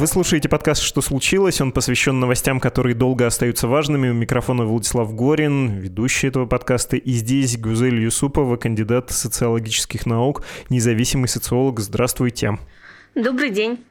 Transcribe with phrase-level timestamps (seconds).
[0.00, 1.60] Вы слушаете подкаст «Что случилось?».
[1.60, 4.08] Он посвящен новостям, которые долго остаются важными.
[4.08, 6.96] У микрофона Владислав Горин, ведущий этого подкаста.
[6.96, 11.80] И здесь Гузель Юсупова, кандидат социологических наук, независимый социолог.
[11.80, 12.58] Здравствуйте.
[13.14, 13.84] Добрый день.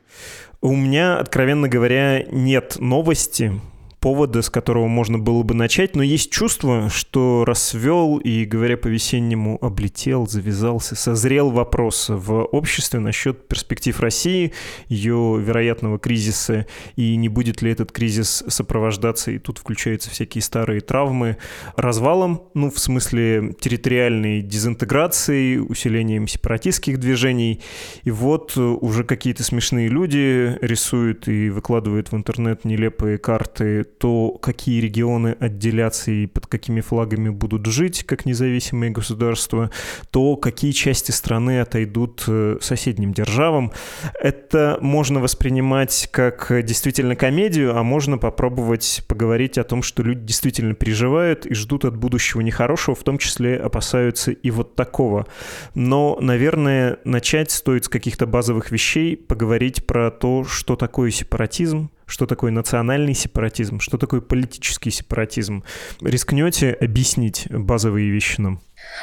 [0.62, 3.62] У меня, откровенно говоря, нет новости,
[4.00, 9.58] повода, с которого можно было бы начать, но есть чувство, что расвел и, говоря по-весеннему,
[9.62, 14.54] облетел, завязался, созрел вопрос в обществе насчет перспектив России,
[14.88, 20.82] ее вероятного кризиса, и не будет ли этот кризис сопровождаться, и тут включаются всякие старые
[20.82, 21.38] травмы,
[21.76, 27.62] развалом, ну, в смысле территориальной дезинтеграции, усилением сепаратистских движений.
[28.04, 34.80] И вот уже какие-то смешные люди рисуют и выкладывают в интернет нелепые карты то какие
[34.80, 39.72] регионы отделятся и под какими флагами будут жить как независимые государства,
[40.10, 43.74] то какие части страны отойдут э, соседним державам.
[44.20, 50.74] Это можно воспринимать как действительно комедию, а можно попробовать поговорить о том, что люди действительно
[50.74, 55.28] переживают и ждут от будущего нехорошего, в том числе опасаются и вот такого.
[55.76, 62.26] Но, наверное, начать стоит с каких-то базовых вещей, поговорить про то, что такое сепаратизм, что
[62.26, 65.64] такое национальный сепаратизм, что такое политический сепаратизм.
[66.02, 68.60] Рискнете объяснить базовые вещи нам?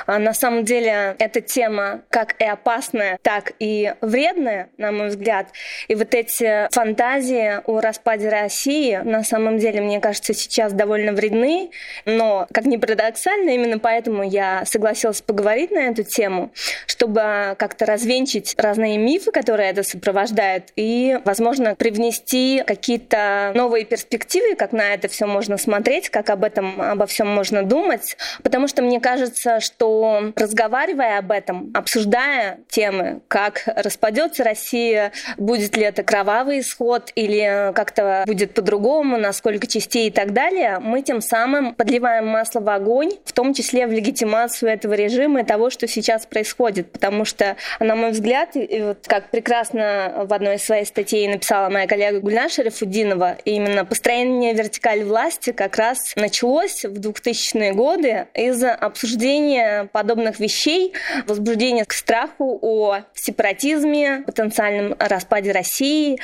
[0.07, 5.49] А на самом деле эта тема как и опасная, так и вредная, на мой взгляд.
[5.89, 11.71] И вот эти фантазии о распаде России на самом деле, мне кажется, сейчас довольно вредны.
[12.05, 16.53] Но, как ни парадоксально, именно поэтому я согласилась поговорить на эту тему,
[16.87, 24.73] чтобы как-то развенчить разные мифы, которые это сопровождают, и, возможно, привнести какие-то новые перспективы, как
[24.73, 28.17] на это все можно смотреть, как об этом, обо всем можно думать.
[28.43, 35.83] Потому что мне кажется, что разговаривая об этом, обсуждая темы, как распадется Россия, будет ли
[35.83, 41.75] это кровавый исход или как-то будет по-другому, насколько частей и так далее, мы тем самым
[41.75, 46.27] подливаем масло в огонь, в том числе в легитимацию этого режима и того, что сейчас
[46.27, 46.93] происходит.
[46.93, 51.69] Потому что, на мой взгляд, и вот как прекрасно в одной из своих статей написала
[51.69, 58.63] моя коллега Гульнаша Рифудинова, именно построение вертикали власти как раз началось в 2000-е годы из
[58.63, 60.93] обсуждения обсуждение подобных вещей,
[61.27, 66.19] возбуждение к страху о сепаратизме, потенциальном распаде России.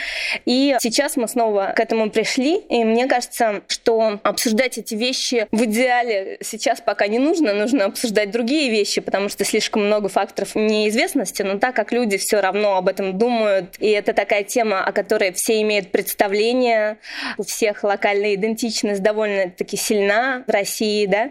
[0.45, 2.57] И сейчас мы снова к этому пришли.
[2.57, 7.55] И мне кажется, что обсуждать эти вещи в идеале сейчас пока не нужно.
[7.55, 11.43] Нужно обсуждать другие вещи, потому что слишком много факторов неизвестности.
[11.43, 15.33] Но так как люди все равно об этом думают, и это такая тема, о которой
[15.33, 16.99] все имеют представление,
[17.39, 21.31] у всех локальная идентичность довольно-таки сильна в России, да,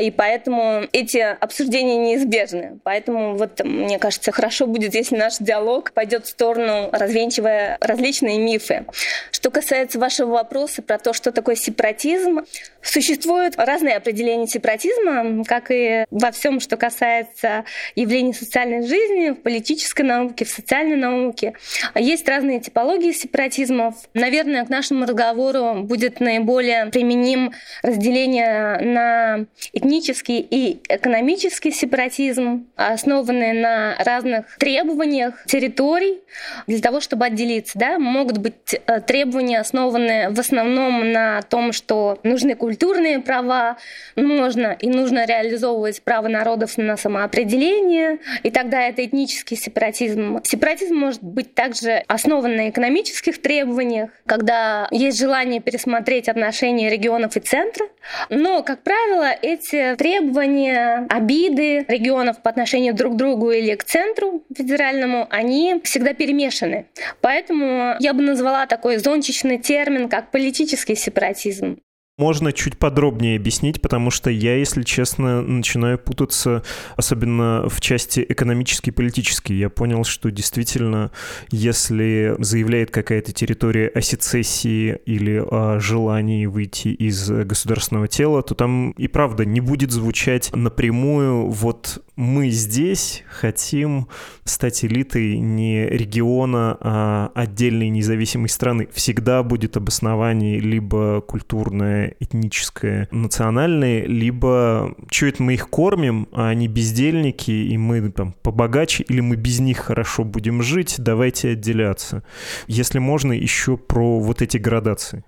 [0.00, 2.78] и поэтому эти обсуждения неизбежны.
[2.84, 8.84] Поэтому вот мне кажется, хорошо будет, если наш диалог пойдет в сторону, развенчивая различные мифы.
[9.30, 12.40] Что касается вашего вопроса про то, что такое сепаратизм,
[12.82, 17.64] существуют разные определения сепаратизма, как и во всем, что касается
[17.94, 21.54] явлений социальной жизни, в политической науке, в социальной науке.
[21.94, 23.94] Есть разные типологии сепаратизмов.
[24.14, 27.52] Наверное, к нашему разговору будет наиболее применим
[27.82, 36.20] разделение на этнический и экономический экономический сепаратизм, основанный на разных требованиях территорий
[36.66, 37.78] для того, чтобы отделиться.
[37.78, 37.98] Да?
[37.98, 43.76] Могут быть э, требования, основанные в основном на том, что нужны культурные права,
[44.16, 50.40] можно и нужно реализовывать право народов на самоопределение, и тогда это этнический сепаратизм.
[50.42, 57.40] Сепаратизм может быть также основан на экономических требованиях, когда есть желание пересмотреть отношения регионов и
[57.40, 57.86] центра,
[58.28, 64.42] но, как правило, эти требования обиды регионов по отношению друг к другу или к центру
[64.56, 66.86] федеральному, они всегда перемешаны.
[67.20, 71.78] Поэтому я бы назвала такой зонтичный термин, как политический сепаратизм.
[72.20, 76.62] Можно чуть подробнее объяснить, потому что я, если честно, начинаю путаться,
[76.94, 79.54] особенно в части экономической и политической.
[79.54, 81.12] Я понял, что действительно,
[81.50, 88.90] если заявляет какая-то территория о сецессии или о желании выйти из государственного тела, то там
[88.90, 94.08] и правда не будет звучать напрямую вот мы здесь хотим
[94.44, 98.88] стать элитой не региона, а отдельной независимой страны.
[98.92, 106.68] Всегда будет обоснование либо культурное, этническое, национальное, либо что это мы их кормим, а они
[106.68, 112.22] бездельники, и мы там побогаче, или мы без них хорошо будем жить, давайте отделяться.
[112.66, 115.24] Если можно, еще про вот эти градации.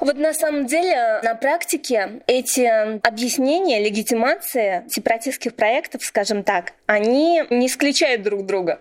[0.00, 7.68] Вот на самом деле на практике эти объяснения, легитимации сепаратистских проектов, скажем так, они не
[7.68, 8.80] исключают друг друга.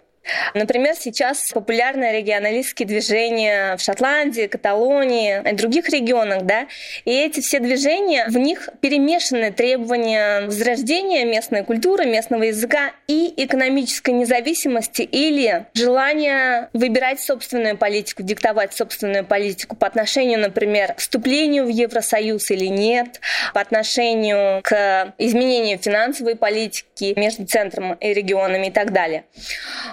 [0.54, 6.68] Например, сейчас популярны регионалистские движения в Шотландии, Каталонии и других регионах, да,
[7.06, 14.12] и эти все движения, в них перемешаны требования возрождения местной культуры, местного языка и экономической
[14.12, 21.70] независимости или желание выбирать собственную политику, диктовать собственную политику по отношению, например, к вступлению в
[21.70, 23.20] Евросоюз или нет,
[23.54, 29.25] по отношению к изменению финансовой политики между центром и регионами и так далее.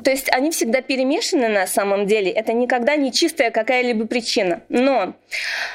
[0.04, 2.30] То есть есть они всегда перемешаны на самом деле.
[2.30, 4.62] Это никогда не чистая какая-либо причина.
[4.68, 5.14] Но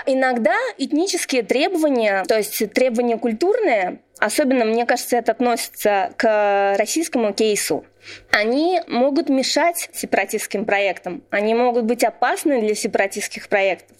[0.06, 7.86] иногда этнические требования, то есть требования культурные, особенно, мне кажется, это относится к российскому кейсу,
[8.32, 13.98] они могут мешать сепаратистским проектам, они могут быть опасны для сепаратистских проектов.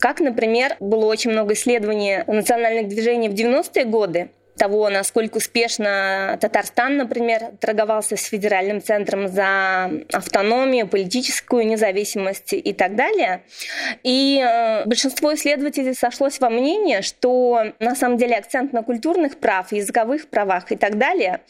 [0.00, 6.96] Как, например, было очень много исследований национальных движений в 90-е годы, того, насколько успешно Татарстан,
[6.96, 13.42] например, торговался с федеральным центром за автономию, политическую независимость и так далее.
[14.02, 19.72] И э, большинство исследователей сошлось во мнении, что на самом деле акцент на культурных прав,
[19.72, 21.40] языковых правах и так далее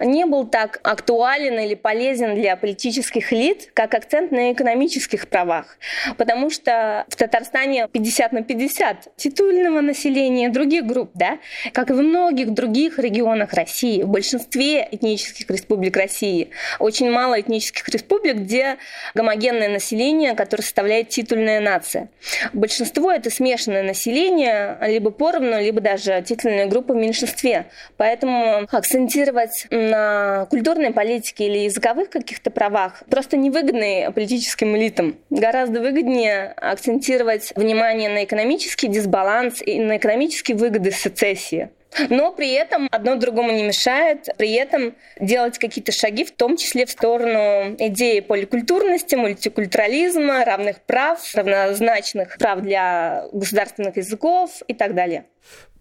[0.00, 5.78] не был так актуален или полезен для политических элит, как акцент на экономических правах.
[6.16, 11.38] Потому что в Татарстане 50 на 50 титульного населения других групп, да,
[11.72, 17.88] как и в многих других регионах России, в большинстве этнических республик России, очень мало этнических
[17.88, 18.76] республик, где
[19.14, 22.08] гомогенное население, которое составляет титульная нация.
[22.52, 27.66] Большинство это смешанное население, либо поровну, либо даже титульная группа в меньшинстве.
[27.96, 35.16] Поэтому акцентировать на культурной политике или языковых каких-то правах просто невыгодно политическим элитам.
[35.30, 41.70] Гораздо выгоднее акцентировать внимание на экономический дисбаланс и на экономические выгоды сецессии
[42.08, 46.86] но при этом одно другому не мешает, при этом делать какие-то шаги, в том числе
[46.86, 55.26] в сторону идеи поликультурности, мультикультурализма, равных прав, равнозначных прав для государственных языков и так далее.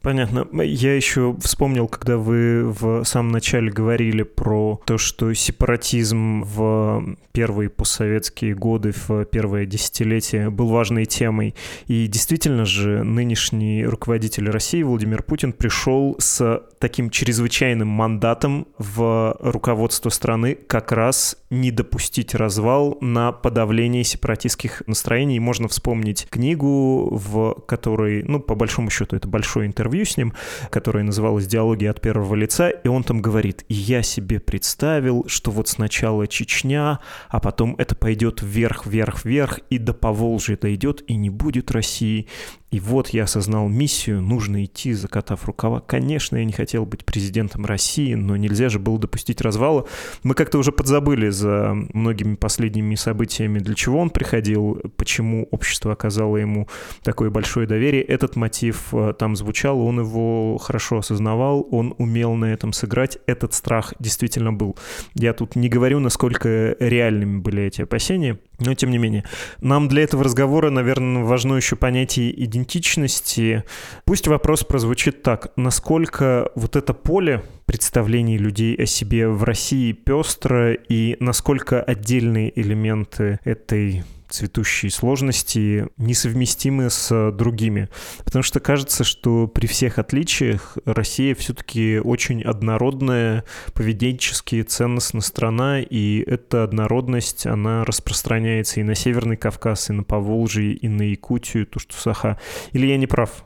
[0.03, 0.45] Понятно.
[0.61, 7.69] Я еще вспомнил, когда вы в самом начале говорили про то, что сепаратизм в первые
[7.69, 11.55] постсоветские годы, в первое десятилетие был важной темой.
[11.87, 20.09] И действительно же нынешний руководитель России Владимир Путин пришел с таким чрезвычайным мандатом в руководство
[20.09, 25.39] страны как раз не допустить развал на подавление сепаратистских настроений.
[25.39, 30.33] Можно вспомнить книгу, в которой, ну, по большому счету, это большое интервью с ним,
[30.69, 35.67] которое называлось «Диалоги от первого лица», и он там говорит, я себе представил, что вот
[35.67, 36.99] сначала Чечня,
[37.29, 42.27] а потом это пойдет вверх, вверх, вверх, и до Поволжья дойдет, и не будет России,
[42.73, 45.79] и вот я осознал миссию, нужно идти, закатав рукава.
[45.79, 49.85] Конечно, я не хотел быть президентом России, но нельзя же было допустить развала.
[50.23, 56.37] Мы как-то уже подзабыли за многими последними событиями, для чего он приходил, почему общество оказало
[56.37, 56.67] ему
[57.03, 58.01] такое большое доверие.
[58.01, 63.19] Этот мотив э, там звучал, он его хорошо осознавал, он умел на этом сыграть.
[63.27, 64.75] Этот страх действительно был.
[65.13, 69.25] Я тут не говорю, насколько реальными были эти опасения, но тем не менее.
[69.61, 73.63] Нам для этого разговора, наверное, важно еще понятие идентичности идентичности.
[74.05, 75.51] Пусть вопрос прозвучит так.
[75.55, 77.43] Насколько вот это поле
[77.73, 86.91] представлений людей о себе в России пестро и насколько отдельные элементы этой цветущие сложности несовместимы
[86.91, 87.89] с другими.
[88.23, 96.19] Потому что кажется, что при всех отличиях Россия все-таки очень однородная, поведенчески ценностная страна, и
[96.27, 101.79] эта однородность, она распространяется и на Северный Кавказ, и на Поволжье, и на Якутию, то,
[101.79, 102.39] что Саха.
[102.71, 103.43] Или я не прав?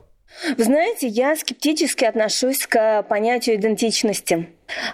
[0.56, 4.48] Вы знаете, я скептически отношусь к понятию идентичности.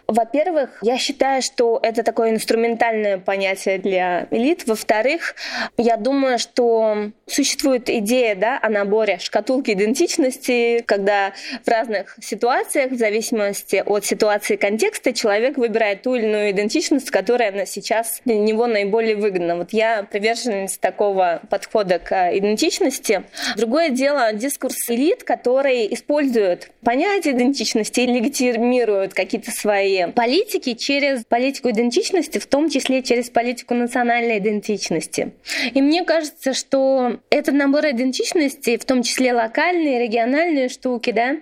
[0.07, 4.67] Во-первых, я считаю, что это такое инструментальное понятие для элит.
[4.67, 5.35] Во-вторых,
[5.77, 11.33] я думаю, что существует идея да, о наборе шкатулки идентичности, когда
[11.65, 17.11] в разных ситуациях, в зависимости от ситуации и контекста, человек выбирает ту или иную идентичность,
[17.11, 19.57] которая на сейчас для него наиболее выгодна.
[19.57, 23.25] Вот я приверженец такого подхода к идентичности.
[23.57, 31.71] Другое дело дискурс элит, который использует понятие идентичности и легитимирует какие-то свои политики через политику
[31.71, 35.33] идентичности, в том числе через политику национальной идентичности.
[35.73, 41.37] И мне кажется, что этот набор идентичности, в том числе локальные, региональные штуки, да,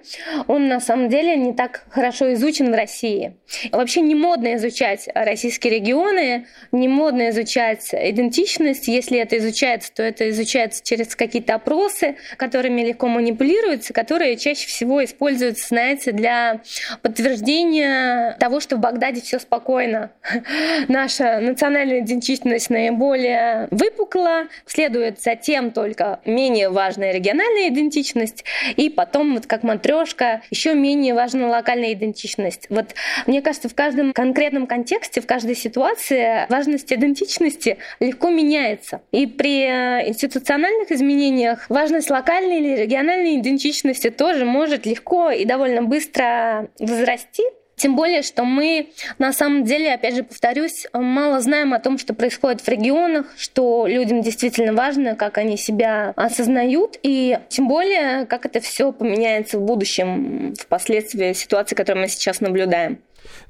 [0.47, 3.35] он на самом деле не так хорошо изучен в России.
[3.73, 8.87] Вообще не модно изучать российские регионы, не модно изучать идентичность.
[8.87, 15.03] Если это изучается, то это изучается через какие-то опросы, которыми легко манипулируются, которые чаще всего
[15.03, 16.61] используются, знаете, для
[17.03, 20.11] подтверждения того, что в Багдаде все спокойно.
[20.89, 28.45] Наша национальная идентичность наиболее выпукла, следует затем только менее важная региональная идентичность,
[28.77, 32.67] и потом, вот как матрешка, еще менее важна локальная идентичность.
[32.71, 32.95] Вот
[33.27, 39.01] мне кажется, в каждом конкретном контексте, в каждой ситуации важность идентичности легко меняется.
[39.11, 45.83] И при э, институциональных изменениях важность локальной или региональной идентичности тоже может легко и довольно
[45.83, 47.45] быстро возрасти.
[47.83, 52.15] Тем более, что мы на самом деле, опять же повторюсь, мало знаем о том, что
[52.15, 58.47] происходит в регионах, что людям действительно важно, как они себя осознают, и тем более, как
[58.47, 63.01] это все поменяется в будущем, впоследствии ситуации, которую мы сейчас наблюдаем.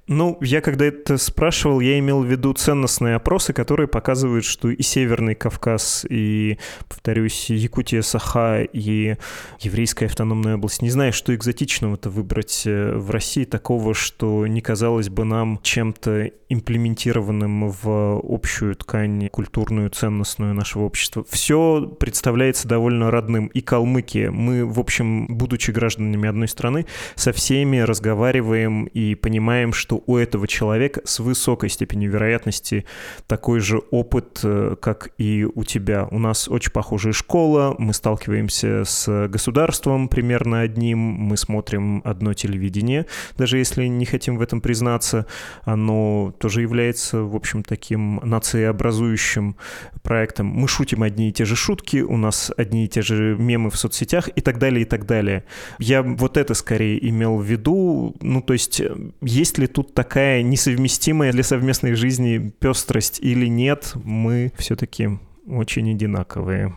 [0.09, 4.83] Ну, я когда это спрашивал, я имел в виду ценностные опросы, которые показывают, что и
[4.83, 9.17] Северный Кавказ, и, повторюсь, Якутия, Саха, и
[9.61, 10.83] Еврейская автономная область.
[10.83, 16.31] Не знаю, что экзотичного-то выбрать э, в России такого, что не казалось бы нам чем-то
[16.49, 21.25] имплементированным в общую ткань культурную, ценностную нашего общества.
[21.31, 23.47] Все представляется довольно родным.
[23.47, 24.31] И Калмыкия.
[24.31, 30.49] Мы, в общем, будучи гражданами одной страны, со всеми разговариваем и понимаем, что у этого
[30.49, 32.85] человека с высокой степенью вероятности
[33.29, 36.09] такой же опыт, э, как и у тебя.
[36.11, 43.07] У нас очень похожая школа, мы сталкиваемся с государством примерно одним, мы смотрим одно телевидение,
[43.37, 45.27] даже если не хотим в этом признаться,
[45.65, 49.57] оно тоже является, в общем, таким нациеобразующим
[50.03, 50.47] проектом.
[50.47, 53.77] Мы шутим одни и те же шутки, у нас одни и те же мемы в
[53.77, 55.45] соцсетях и так далее, и так далее.
[55.79, 58.81] Я вот это скорее имел в виду, ну, то есть,
[59.21, 66.73] есть ли тут такая несовместимая для совместной жизни пестрость или нет, мы все-таки очень одинаковые.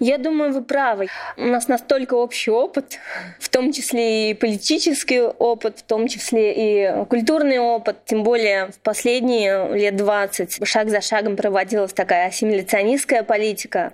[0.00, 1.08] Я думаю, вы правы.
[1.36, 2.98] У нас настолько общий опыт,
[3.38, 7.98] в том числе и политический опыт, в том числе и культурный опыт.
[8.06, 13.92] Тем более в последние лет 20 шаг за шагом проводилась такая ассимиляционистская политика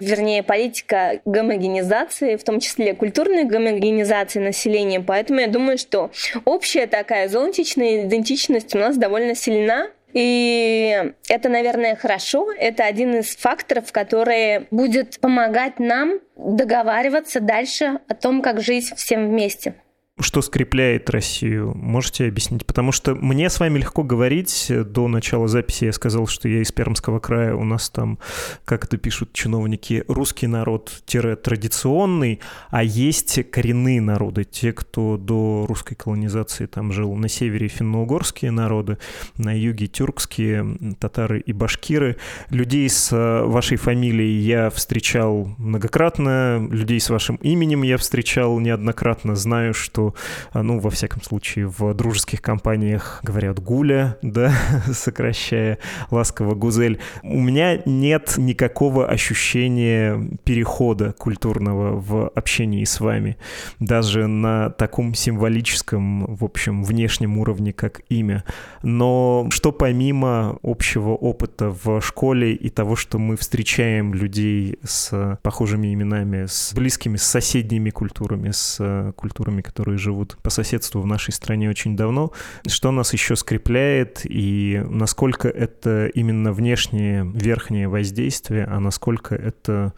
[0.00, 5.00] вернее, политика гомогенизации, в том числе культурной гомогенизации населения.
[5.00, 6.10] Поэтому я думаю, что
[6.44, 12.50] общая такая зонтичная идентичность у нас довольно сильна, и это, наверное, хорошо.
[12.52, 19.28] Это один из факторов, который будет помогать нам договариваться дальше о том, как жить всем
[19.28, 19.74] вместе
[20.20, 21.72] что скрепляет Россию?
[21.74, 22.64] Можете объяснить?
[22.64, 24.70] Потому что мне с вами легко говорить.
[24.70, 27.56] До начала записи я сказал, что я из Пермского края.
[27.56, 28.20] У нас там,
[28.64, 32.38] как это пишут чиновники, русский народ-традиционный,
[32.70, 34.44] а есть коренные народы.
[34.44, 38.98] Те, кто до русской колонизации там жил на севере финно-угорские народы,
[39.36, 42.18] на юге тюркские, татары и башкиры.
[42.50, 49.34] Людей с э, вашей фамилией я встречал многократно, людей с вашим именем я встречал неоднократно.
[49.34, 50.03] Знаю, что
[50.52, 54.52] а, ну, во всяком случае, в дружеских компаниях говорят «гуля», да,
[54.92, 55.78] сокращая
[56.10, 56.98] ласково «гузель».
[57.22, 63.36] У меня нет никакого ощущения перехода культурного в общении с вами,
[63.78, 68.44] даже на таком символическом, в общем, внешнем уровне, как имя.
[68.82, 75.92] Но что помимо общего опыта в школе и того, что мы встречаем людей с похожими
[75.94, 81.32] именами, с близкими, с соседними культурами, с культурами, которые которые живут по соседству в нашей
[81.32, 82.32] стране очень давно.
[82.66, 89.92] Что нас еще скрепляет и насколько это именно внешнее, верхнее воздействие, а насколько это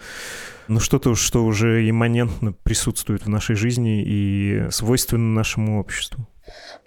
[0.69, 6.27] ну, что-то, что уже имманентно присутствует в нашей жизни и свойственно нашему обществу?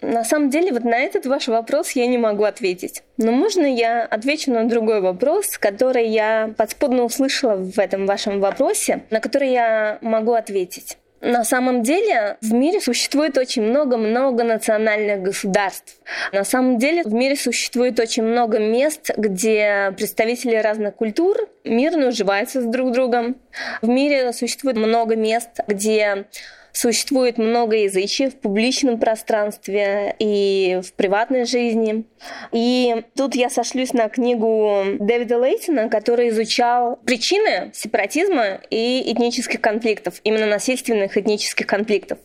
[0.00, 3.02] На самом деле, вот на этот ваш вопрос я не могу ответить.
[3.18, 9.02] Но можно я отвечу на другой вопрос, который я подспудно услышала в этом вашем вопросе,
[9.10, 10.96] на который я могу ответить.
[11.20, 15.96] На самом деле в мире существует очень много-много национальных государств.
[16.32, 22.62] На самом деле в мире существует очень много мест, где представители разных культур мирно уживаются
[22.62, 23.36] с друг другом.
[23.82, 26.26] В мире существует много мест, где
[26.72, 32.04] Существует много язычий в публичном пространстве и в приватной жизни.
[32.52, 40.20] И тут я сошлюсь на книгу Дэвида Лейтона, который изучал причины сепаратизма и этнических конфликтов,
[40.24, 42.18] именно насильственных этнических конфликтов.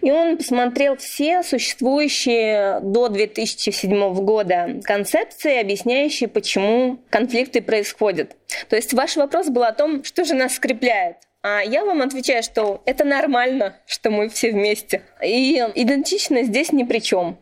[0.00, 8.36] И он посмотрел все существующие до 2007 года концепции, объясняющие, почему конфликты происходят.
[8.68, 11.16] То есть ваш вопрос был о том, что же нас скрепляет.
[11.46, 15.02] А я вам отвечаю, что это нормально, что мы все вместе.
[15.22, 17.36] И идентичность здесь ни при чем.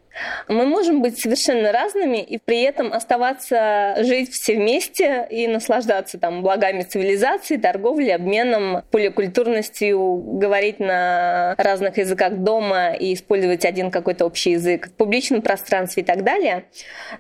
[0.49, 6.43] Мы можем быть совершенно разными и при этом оставаться жить все вместе и наслаждаться там
[6.43, 14.53] благами цивилизации, торговли, обменом, поликультурностью, говорить на разных языках дома и использовать один какой-то общий
[14.53, 16.65] язык в публичном пространстве и так далее.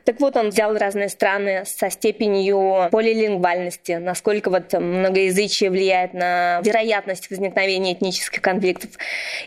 [0.04, 7.30] Так вот, он взял разные страны со степенью полилингвальности, насколько вот многоязычие влияет на вероятность
[7.30, 8.90] возникновения этнических конфликтов,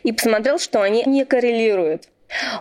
[0.03, 2.09] и посмотрел, что они не коррелируют.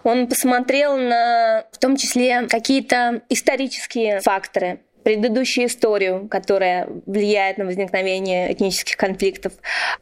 [0.02, 8.52] Он посмотрел на, в том числе, какие-то исторические факторы, предыдущую историю, которая влияет на возникновение
[8.52, 9.52] этнических конфликтов.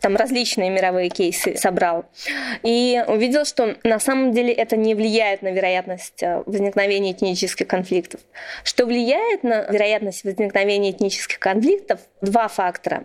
[0.00, 2.06] Там различные мировые кейсы собрал.
[2.62, 8.20] И увидел, что на самом деле это не влияет на вероятность э, возникновения этнических конфликтов.
[8.64, 12.00] Что влияет на вероятность возникновения этнических конфликтов?
[12.20, 13.04] Два фактора.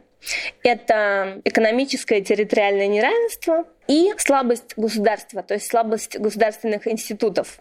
[0.63, 7.59] Это экономическое и территориальное неравенство и слабость государства, то есть слабость государственных институтов.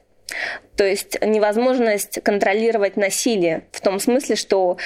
[0.76, 4.76] То есть невозможность контролировать насилие в том смысле, что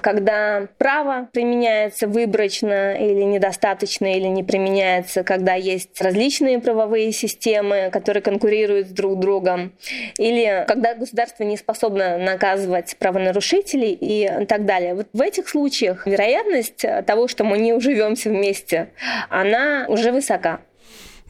[0.00, 8.22] когда право применяется выборочно или недостаточно, или не применяется, когда есть различные правовые системы, которые
[8.22, 9.72] конкурируют друг с другом,
[10.18, 14.94] или когда государство не способно наказывать правонарушителей и так далее.
[14.94, 18.90] Вот в этих случаях вероятность того, что мы не уживемся вместе,
[19.28, 20.60] она уже высока.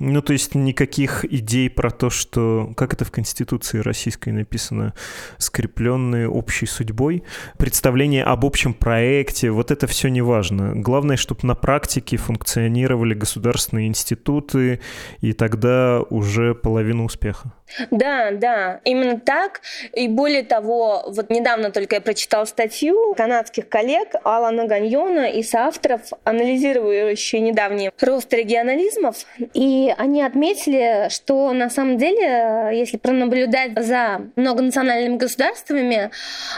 [0.00, 4.94] Ну, то есть никаких идей про то, что, как это в Конституции российской написано,
[5.36, 7.22] скрепленные общей судьбой,
[7.58, 10.72] представление об общем проекте, вот это все не важно.
[10.74, 14.80] Главное, чтобы на практике функционировали государственные институты,
[15.20, 17.52] и тогда уже половина успеха.
[17.90, 19.60] Да, да, именно так.
[19.94, 26.00] И более того, вот недавно только я прочитал статью канадских коллег Алана Ганьона и соавторов,
[26.24, 29.26] анализирующие недавний рост регионализмов.
[29.54, 36.10] И они отметили, что на самом деле, если пронаблюдать за многонациональными государствами,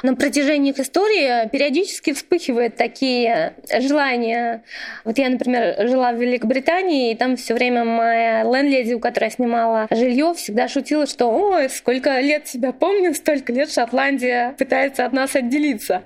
[0.03, 4.65] на протяжении их истории периодически вспыхивают такие желания.
[5.05, 9.31] Вот я, например, жила в Великобритании, и там все время моя лендледи, у которой я
[9.31, 15.13] снимала жилье, всегда шутила что ой, сколько лет себя помню, столько лет Шотландия пытается от
[15.13, 16.03] нас отделиться.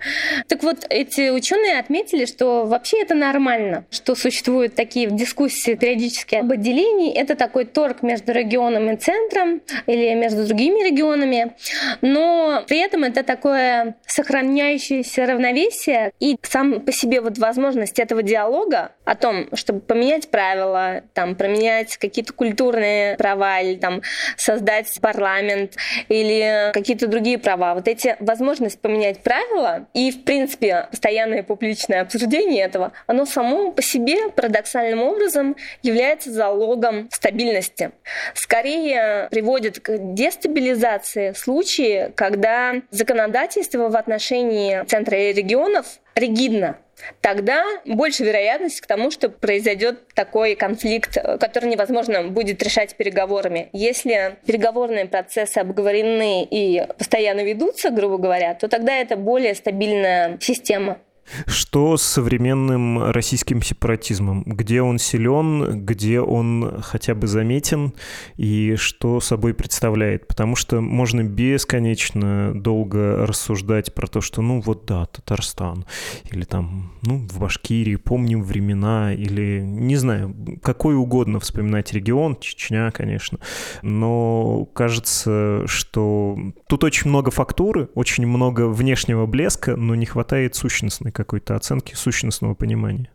[0.48, 6.52] Так вот, эти ученые отметили, что вообще это нормально, что существуют такие дискуссии периодически об
[6.52, 7.15] отделении.
[7.16, 11.56] Это такой торг между регионом и центром или между другими регионами.
[12.00, 18.92] Но при этом это такое сохраняющееся равновесие и сам по себе вот возможность этого диалога
[19.04, 24.02] о том, чтобы поменять правила, там, променять какие-то культурные права или там
[24.36, 25.76] создать парламент
[26.08, 27.74] или какие-то другие права.
[27.74, 33.82] Вот эти возможность поменять правила и, в принципе, постоянное публичное обсуждение этого, оно само по
[33.82, 37.92] себе парадоксальным образом является залогом стабильности.
[38.34, 46.78] Скорее приводит к дестабилизации случаи, когда законодательство в отношении центра и регионов ригидно
[47.20, 53.68] тогда больше вероятность к тому, что произойдет такой конфликт, который невозможно будет решать переговорами.
[53.72, 60.98] Если переговорные процессы обговорены и постоянно ведутся, грубо говоря, то тогда это более стабильная система.
[61.46, 64.42] Что с современным российским сепаратизмом?
[64.44, 67.92] Где он силен, где он хотя бы заметен
[68.36, 70.26] и что собой представляет?
[70.28, 75.84] Потому что можно бесконечно долго рассуждать про то, что ну вот да, Татарстан,
[76.30, 82.90] или там, ну, в Башкирии, помним времена, или не знаю, какой угодно вспоминать регион, Чечня,
[82.90, 83.38] конечно.
[83.82, 86.36] Но кажется, что
[86.68, 92.54] тут очень много фактуры, очень много внешнего блеска, но не хватает сущностной какой-то оценки сущностного
[92.54, 93.10] понимания?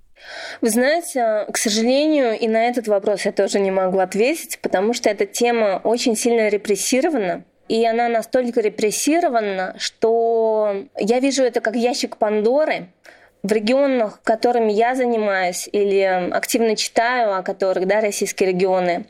[0.61, 5.09] Вы знаете, к сожалению, и на этот вопрос я тоже не могу ответить, потому что
[5.09, 7.43] эта тема очень сильно репрессирована.
[7.67, 12.89] И она настолько репрессирована, что я вижу это как ящик Пандоры,
[13.43, 19.05] в регионах, которыми я занимаюсь или активно читаю о которых, да, российские регионы,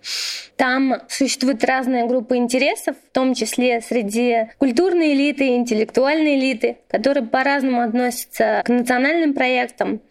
[0.56, 7.82] там существуют разные группы интересов, в том числе среди культурной элиты, интеллектуальной элиты, которые по-разному
[7.82, 10.02] относятся к национальным проектам.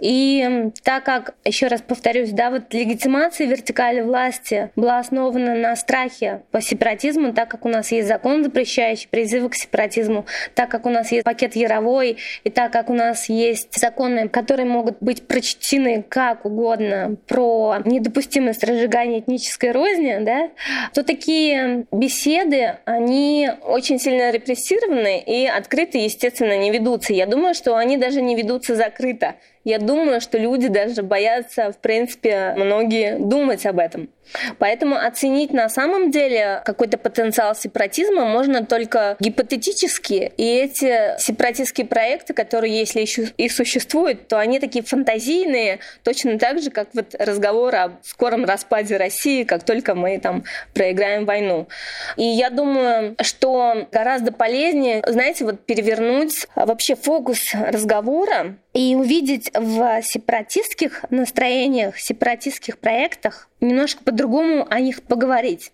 [0.00, 6.42] И так как, еще раз повторюсь, да, вот легитимация вертикали власти была основана на страхе
[6.50, 10.90] по сепаратизму, так как у нас есть закон, запрещающий призывы к сепаратизму, так как у
[10.90, 16.04] нас есть пакет Яровой, и так как у нас есть законы, которые могут быть прочтены
[16.08, 20.50] как угодно про недопустимость разжигания этнической розни, да,
[20.92, 27.12] то такие беседы, они очень сильно репрессированы и открыты, естественно, не ведутся.
[27.12, 29.36] Я думаю, что они даже не ведутся закрыто.
[29.64, 34.10] Я думаю, что люди даже боятся, в принципе, многие думать об этом.
[34.58, 40.32] Поэтому оценить на самом деле какой-то потенциал сепаратизма можно только гипотетически.
[40.36, 46.60] И эти сепаратистские проекты, которые, если еще и существуют, то они такие фантазийные, точно так
[46.60, 51.68] же, как вот разговор о скором распаде России, как только мы там проиграем войну.
[52.16, 60.02] И я думаю, что гораздо полезнее, знаете, вот перевернуть вообще фокус разговора и увидеть в
[60.02, 65.72] сепаратистских настроениях, сепаратистских проектах немножко по-другому о них поговорить.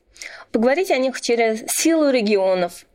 [0.53, 2.87] Поговорить о них через силу регионов,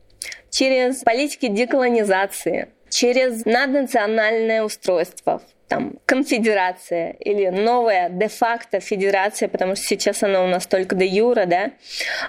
[0.50, 10.22] через политики деколонизации, через наднациональное устройство, там, конфедерация или новая де-факто федерация, потому что сейчас
[10.22, 11.72] она у нас только де юра, да.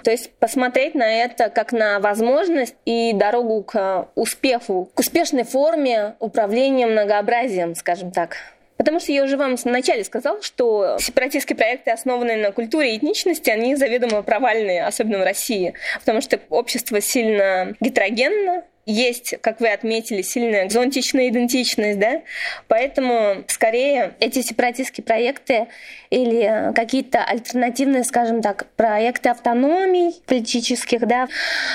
[0.02, 6.16] То есть посмотреть на это как на возможность и дорогу к успеху, к успешной форме
[6.18, 8.36] управления многообразием, скажем так.
[8.78, 13.50] Потому что я уже вам вначале сказал, что сепаратистские проекты, основанные на культуре и этничности,
[13.50, 20.22] они заведомо провальные, особенно в России, потому что общество сильно гетерогенно, есть, как вы отметили,
[20.22, 22.22] сильная зонтичная идентичность, да,
[22.68, 25.66] поэтому скорее эти сепаратистские проекты
[26.08, 31.28] или какие-то альтернативные, скажем так, проекты автономий политических, да,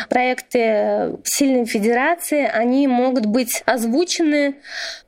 [0.10, 4.56] проекты сильной федерации, они могут быть озвучены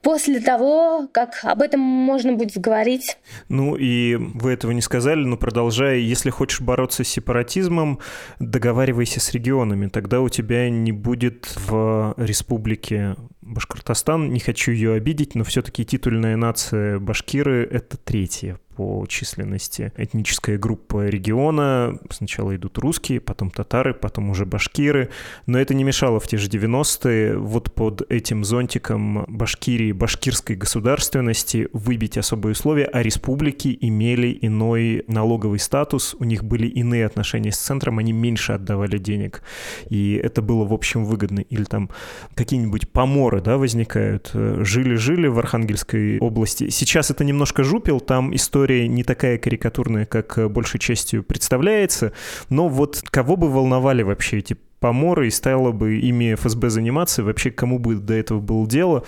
[0.04, 3.18] после того, как об этом можно будет говорить.
[3.50, 8.00] Ну и вы этого не сказали, но продолжая, если хочешь бороться с сепаратизмом,
[8.40, 14.32] договаривайся с регионами, тогда у тебя не будет в республике Башкортостан.
[14.32, 21.08] Не хочу ее обидеть, но все-таки титульная нация башкиры— это третья по численности этническая группа
[21.08, 21.98] региона.
[22.10, 25.10] Сначала идут русские, потом татары, потом уже башкиры.
[25.46, 31.68] Но это не мешало в те же 90-е вот под этим зонтиком Башкирии, башкирской государственности
[31.74, 37.58] выбить особые условия, а республики имели иной налоговый статус, у них были иные отношения с
[37.58, 39.42] центром, они меньше отдавали денег.
[39.90, 41.40] И это было, в общем, выгодно.
[41.40, 41.90] Или там
[42.34, 44.32] какие-нибудь поморы, да, возникают.
[44.34, 46.70] Жили-жили в Архангельской области.
[46.70, 52.14] Сейчас это немножко жупил, там история история не такая карикатурная, как э, большей частью представляется,
[52.50, 57.52] но вот кого бы волновали вообще эти поморы и стало бы ими ФСБ заниматься, вообще
[57.52, 59.04] кому бы до этого было дело,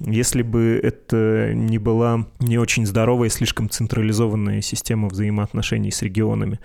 [0.00, 6.58] если бы это не была не очень здоровая слишком централизованная система взаимоотношений с регионами.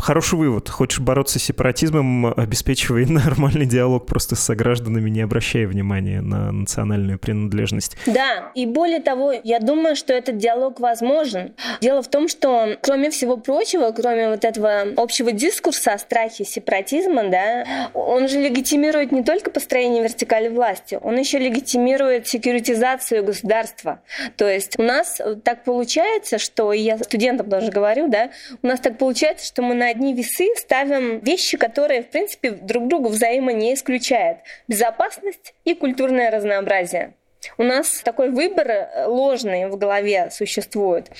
[0.00, 0.68] Хороший вывод.
[0.68, 7.18] Хочешь бороться с сепаратизмом, обеспечивай нормальный диалог просто с согражданами, не обращая внимания на национальную
[7.18, 7.96] принадлежность.
[8.06, 11.52] Да, и более того, я думаю, что этот диалог возможен.
[11.80, 17.28] Дело в том, что, кроме всего прочего, кроме вот этого общего дискурса о страхе сепаратизма,
[17.28, 24.02] да, он же легитимирует не только построение вертикали власти, он еще легитимирует секьюритизацию государства.
[24.36, 28.30] То есть у нас так получается, что, и я студентам даже говорю, да,
[28.62, 32.88] у нас так получается, что мы на одни весы ставим вещи, которые, в принципе, друг
[32.88, 34.38] друга взаимо не исключают.
[34.68, 37.14] Безопасность и культурное разнообразие.
[37.58, 41.10] У нас такой выбор э, ложный в голове существует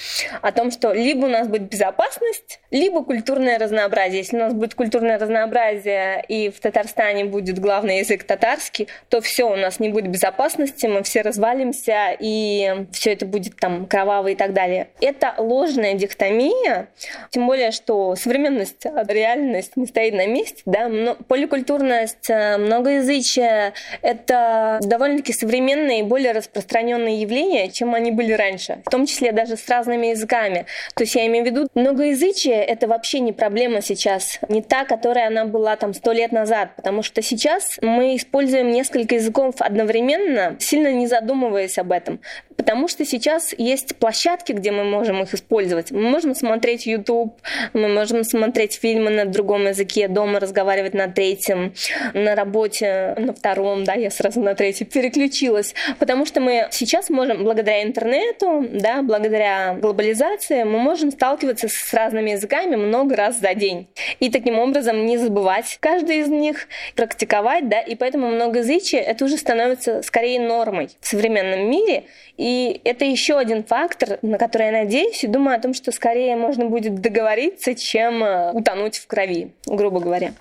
[0.43, 4.19] о том, что либо у нас будет безопасность, либо культурное разнообразие.
[4.19, 9.51] Если у нас будет культурное разнообразие и в Татарстане будет главный язык татарский, то все,
[9.51, 14.35] у нас не будет безопасности, мы все развалимся, и все это будет там кроваво и
[14.35, 14.89] так далее.
[15.01, 16.89] Это ложная дихотомия,
[17.31, 25.33] тем более, что современность, реальность не стоит на месте, да, поликультурность, э, многоязычие— это довольно-таки
[25.33, 30.67] современные более распространенные явления, чем они были раньше, в том числе даже с разными языками.
[30.97, 35.29] То есть я имею в виду, многоязычие— это вообще не проблема сейчас, не та, которая
[35.29, 40.93] она была там сто лет назад, потому что сейчас мы используем несколько языков одновременно, сильно
[40.93, 42.21] не задумываясь об этом.
[42.57, 45.93] Потому что сейчас есть площадки, где мы можем их использовать.
[45.93, 47.41] Мы можем смотреть YouTube,
[47.73, 51.73] мы можем смотреть фильмы на другом языке, дома разговаривать на третьем,
[52.13, 55.75] на работе на втором, да, я сразу на третий переключилась.
[56.01, 62.31] Потому что мы сейчас можем, благодаря интернету, да, благодаря глобализации, мы можем сталкиваться с разными
[62.31, 63.89] языками много раз за день.
[64.19, 69.37] И таким образом не забывать каждый из них, практиковать, да, и поэтому многоязычие это уже
[69.37, 72.05] становится скорее нормой в современном мире,
[72.37, 76.37] и это еще один фактор, на который я надеюсь, и думаю о том, что скорее
[76.37, 80.33] можно будет договориться, чем э, утонуть в крови, грубо говоря.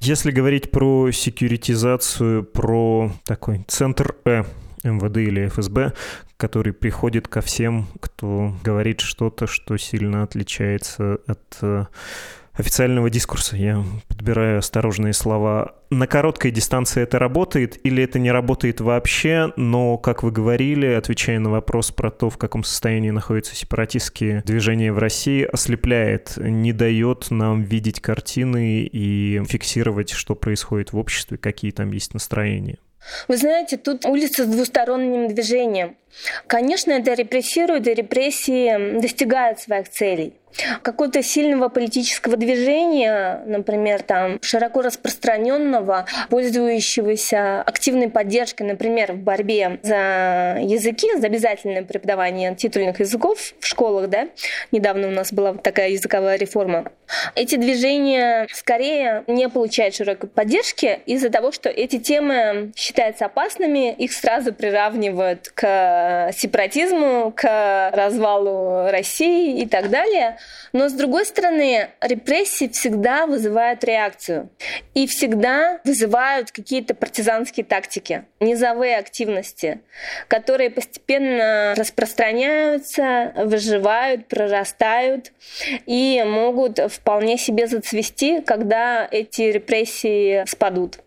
[0.00, 4.44] Если говорить про секьюритизацию, про такой центр Э,
[4.82, 5.92] МВД или ФСБ,
[6.36, 11.84] который приходит ко всем, кто говорит что-то, что сильно отличается от э,
[12.54, 13.56] официального дискурса.
[13.56, 15.74] Я подбираю осторожные слова.
[15.90, 21.38] На короткой дистанции это работает или это не работает вообще, но, как вы говорили, отвечая
[21.38, 27.30] на вопрос про то, в каком состоянии находятся сепаратистские движения в России, ослепляет, не дает
[27.30, 32.78] нам видеть картины и фиксировать, что происходит в обществе, какие там есть настроения.
[33.28, 35.96] Вы знаете, тут улица с двусторонним движением.
[36.46, 40.34] Конечно, это репрессирует, и репрессии достигают своих целей
[40.82, 50.58] какого-то сильного политического движения, например, там широко распространенного, пользующегося активной поддержкой, например, в борьбе за
[50.60, 54.28] языки, за обязательное преподавание титульных языков в школах, да,
[54.70, 56.90] недавно у нас была такая языковая реформа.
[57.34, 64.12] Эти движения скорее не получают широкой поддержки из-за того, что эти темы считаются опасными, их
[64.12, 70.38] сразу приравнивают к сепаратизму, к развалу России и так далее.
[70.72, 74.48] Но с другой стороны, репрессии всегда вызывают реакцию
[74.94, 79.80] и всегда вызывают какие-то партизанские тактики, низовые активности,
[80.28, 85.32] которые постепенно распространяются, выживают, прорастают
[85.84, 91.00] и могут вполне себе зацвести, когда эти репрессии спадут.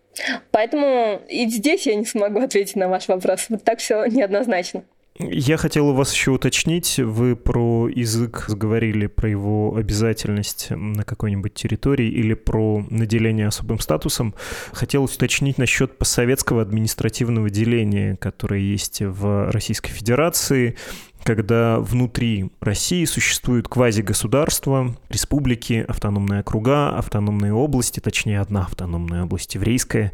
[0.51, 3.47] Поэтому и здесь я не смогу ответить на ваш вопрос.
[3.49, 4.83] Вот так все неоднозначно.
[5.17, 11.54] Я хотел у вас еще уточнить, вы про язык говорили, про его обязательность на какой-нибудь
[11.54, 14.36] территории или про наделение особым статусом.
[14.73, 20.75] Хотелось уточнить насчет постсоветского административного деления, которое есть в Российской Федерации
[21.23, 30.12] когда внутри России существуют квазигосударства, республики, автономные округа, автономные области, точнее одна автономная область, еврейская.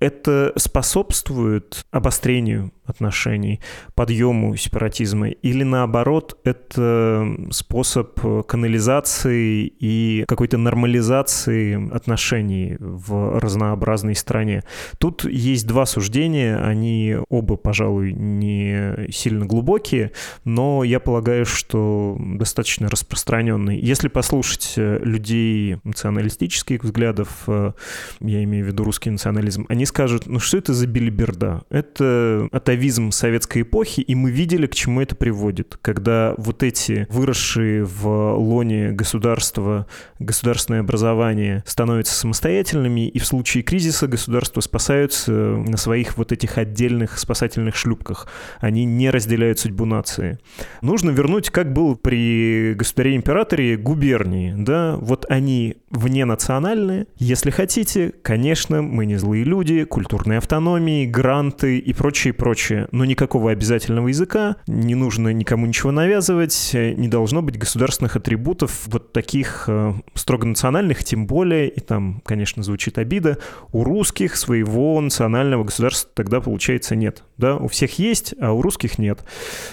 [0.00, 3.60] Это способствует обострению отношений,
[3.94, 14.62] подъему сепаратизма, или наоборот, это способ канализации и какой-то нормализации отношений в разнообразной стране.
[14.98, 20.12] Тут есть два суждения, они оба, пожалуй, не сильно глубокие,
[20.44, 23.78] но я полагаю, что достаточно распространенный.
[23.78, 27.72] Если послушать э, людей националистических взглядов, э,
[28.20, 31.62] я имею в виду русский национализм, они скажут, ну что это за билиберда?
[31.70, 35.78] Это атовизм советской эпохи, и мы видели, к чему это приводит.
[35.80, 39.86] Когда вот эти выросшие в лоне государства,
[40.18, 47.18] государственное образование становятся самостоятельными, и в случае кризиса государства спасаются на своих вот этих отдельных
[47.18, 48.28] спасательных шлюпках.
[48.60, 50.38] Они не разделяют судьбу нации.
[50.82, 54.52] Нужно вернуть, как было при государе-императоре, губернии.
[54.54, 54.96] Да?
[55.00, 57.06] Вот они вне национальные.
[57.16, 62.65] Если хотите, конечно, мы не злые люди, культурные автономии, гранты и прочее, прочее.
[62.92, 69.12] Но никакого обязательного языка, не нужно никому ничего навязывать, не должно быть государственных атрибутов вот
[69.12, 73.38] таких э, строго национальных, тем более, и там, конечно, звучит обида,
[73.72, 77.24] у русских своего национального государства тогда, получается, нет.
[77.36, 77.56] Да?
[77.56, 79.24] У всех есть, а у русских нет.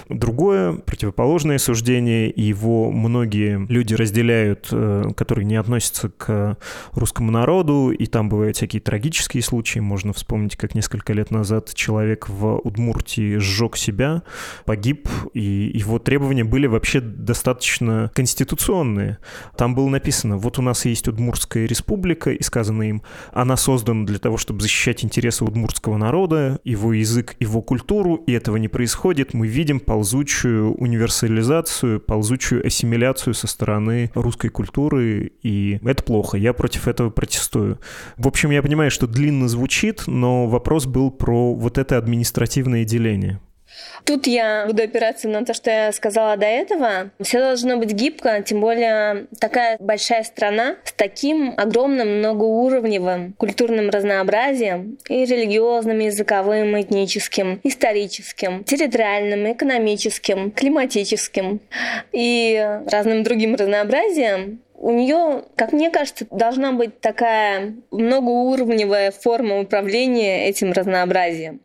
[0.09, 6.57] Другое противоположное суждение, его многие люди разделяют, э, которые не относятся к
[6.91, 9.79] русскому народу, и там бывают всякие трагические случаи.
[9.79, 12.82] Можно вспомнить, как несколько лет назад человек в Удмуртии
[13.39, 14.23] сжег себя,
[14.65, 19.17] погиб, и его требования были вообще достаточно конституционные.
[19.57, 24.19] Там было написано, вот у нас есть Удмуртская республика, и сказано им, она создана для
[24.19, 29.33] того, чтобы защищать интересы удмуртского народа, его язык, его культуру, и этого не происходит.
[29.33, 36.37] Мы видим ползучую универсализацию, ползучую ассимиляцию со стороны русской культуры, и это плохо.
[36.37, 37.79] Я против этого протестую.
[38.17, 43.39] В общем, я понимаю, что длинно звучит, но вопрос был про вот это административное деление.
[44.05, 47.11] Тут я буду опираться на то, что я сказала до этого.
[47.21, 54.97] Все должно быть гибко, тем более такая большая страна с таким огромным многоуровневым культурным разнообразием
[55.07, 61.61] и религиозным, и языковым, и этническим, историческим, территориальным, экономическим, климатическим
[62.11, 70.49] и разным другим разнообразием, у нее, как мне кажется, должна быть такая многоуровневая форма управления
[70.49, 71.61] этим разнообразием.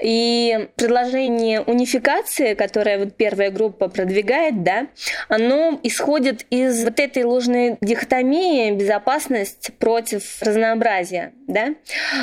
[0.00, 4.86] И предложение унификации, которое вот первая группа продвигает, да,
[5.28, 11.74] оно исходит из вот этой ложной дихотомии безопасность против разнообразия, да.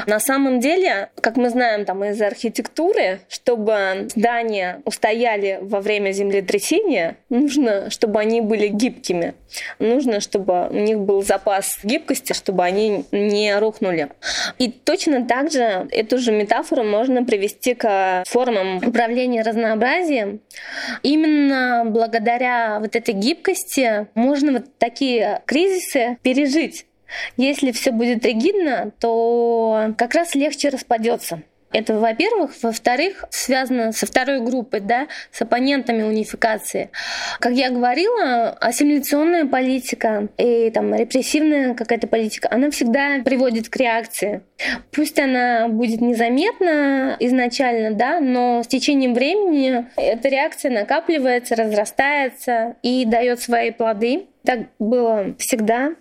[0.07, 7.17] На самом деле, как мы знаем там из архитектуры, чтобы здания устояли во время землетрясения,
[7.29, 9.33] нужно, чтобы они были гибкими.
[9.79, 14.09] Нужно, чтобы у них был запас гибкости, чтобы они не рухнули.
[14.57, 20.41] И точно так же эту же метафору можно привести к формам управления разнообразием.
[21.03, 26.85] Именно благодаря вот этой гибкости можно вот такие кризисы пережить.
[27.37, 31.43] Если все будет ригидно, то как раз легче распадется.
[31.71, 32.51] Это, во-первых.
[32.61, 36.89] Во-вторых, связано со второй группой, да, с оппонентами унификации.
[37.39, 44.41] Как я говорила, ассимиляционная политика и там репрессивная какая-то политика, она всегда приводит к реакции.
[44.91, 53.05] Пусть она будет незаметна изначально, да, но с течением времени эта реакция накапливается, разрастается и
[53.05, 54.27] дает свои плоды.
[54.47, 55.95] Так было всегда.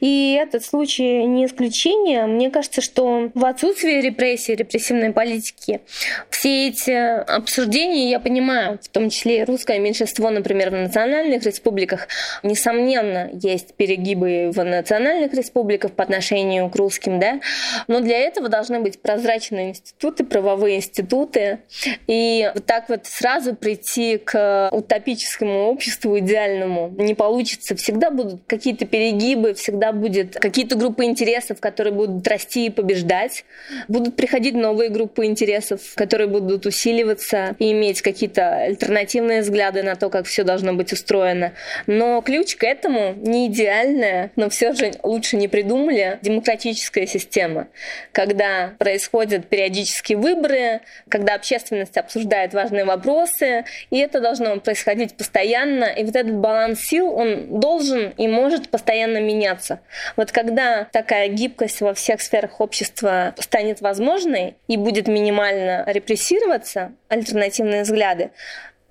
[0.00, 2.26] И этот случай не исключение.
[2.26, 5.80] Мне кажется, что в отсутствии репрессий, репрессивной политики,
[6.28, 12.08] все эти обсуждения, я понимаю, в том числе и русское меньшинство, например, в национальных республиках,
[12.42, 17.38] несомненно, есть перегибы в национальных республиках по отношению к русским, да,
[17.86, 21.60] но для этого должны быть прозрачные институты, правовые институты,
[22.08, 28.86] и вот так вот сразу прийти к утопическому обществу идеальному не получится всегда будут какие-то
[28.86, 33.44] перегибы, всегда будет какие-то группы интересов, которые будут расти и побеждать.
[33.88, 40.08] Будут приходить новые группы интересов, которые будут усиливаться и иметь какие-то альтернативные взгляды на то,
[40.08, 41.52] как все должно быть устроено.
[41.86, 47.68] Но ключ к этому не идеальная, но все же лучше не придумали, демократическая система,
[48.12, 56.02] когда происходят периодические выборы, когда общественность обсуждает важные вопросы, и это должно происходить постоянно, и
[56.02, 59.80] вот этот баланс сил, он должен должен и может постоянно меняться.
[60.16, 67.82] Вот когда такая гибкость во всех сферах общества станет возможной и будет минимально репрессироваться, альтернативные
[67.82, 68.30] взгляды,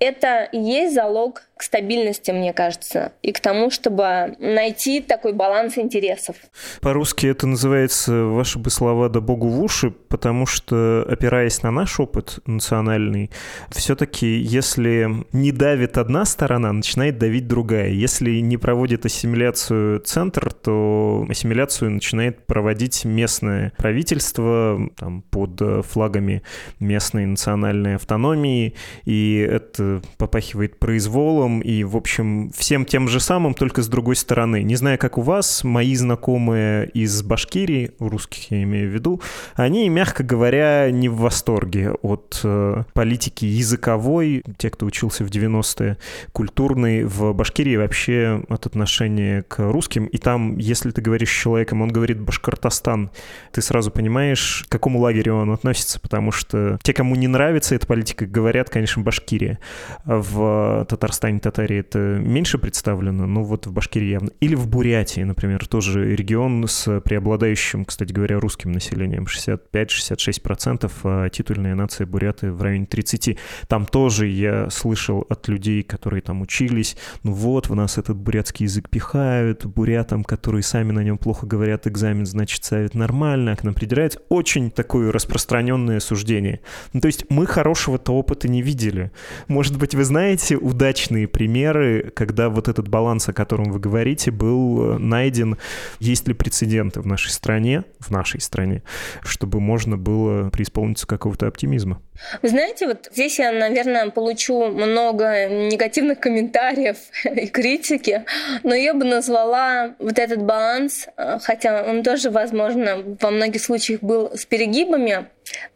[0.00, 6.36] это и есть залог стабильности, мне кажется, и к тому, чтобы найти такой баланс интересов.
[6.80, 11.98] По-русски это называется «ваши бы слова да богу в уши», потому что, опираясь на наш
[11.98, 13.30] опыт национальный,
[13.70, 17.88] все-таки если не давит одна сторона, начинает давить другая.
[17.90, 26.42] Если не проводит ассимиляцию центр, то ассимиляцию начинает проводить местное правительство там, под флагами
[26.78, 28.74] местной национальной автономии,
[29.04, 34.62] и это попахивает произволом, И, в общем, всем тем же самым, только с другой стороны.
[34.62, 39.20] Не знаю, как у вас, мои знакомые из Башкирии, русских я имею в виду,
[39.54, 45.98] они, мягко говоря, не в восторге от э, политики языковой, те, кто учился в 90-е,
[46.32, 50.06] культурной в Башкирии вообще от отношения к русским.
[50.06, 53.10] И там, если ты говоришь с человеком, он говорит Башкортостан,
[53.52, 57.86] ты сразу понимаешь, к какому лагерю он относится, потому что те, кому не нравится эта
[57.86, 59.58] политика, говорят, конечно, Башкирия.
[60.04, 64.30] В Татарстане Казань, Татарии это меньше представлено, но вот в Башкирии явно.
[64.40, 71.74] Или в Бурятии, например, тоже регион с преобладающим, кстати говоря, русским населением, 65-66%, а титульная
[71.74, 73.38] нация буряты в районе 30%.
[73.68, 78.64] Там тоже я слышал от людей, которые там учились, ну вот, в нас этот бурятский
[78.64, 83.64] язык пихают, бурятам, которые сами на нем плохо говорят, экзамен, значит, ставят нормально, а к
[83.64, 84.20] нам придирается.
[84.28, 86.60] Очень такое распространенное суждение.
[86.92, 89.10] Ну, то есть мы хорошего-то опыта не видели.
[89.48, 94.30] Может быть, вы знаете удачные конкретные примеры, когда вот этот баланс, о котором вы говорите,
[94.30, 95.56] был э, найден?
[96.00, 98.82] Есть ли прецеденты в нашей стране, в нашей стране,
[99.22, 102.00] чтобы можно было преисполниться какого-то оптимизма?
[102.42, 108.24] Вы знаете, вот здесь я, наверное, получу много негативных комментариев и критики,
[108.62, 114.00] но я бы назвала вот этот баланс, э, хотя он тоже, возможно, во многих случаях
[114.00, 115.26] был с перегибами,